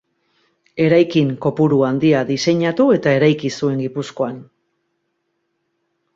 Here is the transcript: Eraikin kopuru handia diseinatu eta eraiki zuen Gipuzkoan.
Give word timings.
Eraikin 0.85 1.29
kopuru 1.45 1.77
handia 1.89 2.21
diseinatu 2.31 2.89
eta 2.97 3.15
eraiki 3.19 3.53
zuen 3.61 3.85
Gipuzkoan. 3.85 4.43